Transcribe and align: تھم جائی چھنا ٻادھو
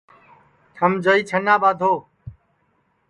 تھم 0.75 0.91
جائی 1.03 1.21
چھنا 1.29 1.55
ٻادھو 1.61 1.93